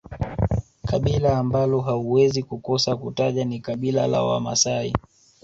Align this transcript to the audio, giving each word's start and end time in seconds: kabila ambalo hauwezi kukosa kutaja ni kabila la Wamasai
kabila 0.87 1.37
ambalo 1.37 1.81
hauwezi 1.81 2.43
kukosa 2.43 2.95
kutaja 2.95 3.45
ni 3.45 3.59
kabila 3.59 4.07
la 4.07 4.23
Wamasai 4.23 4.93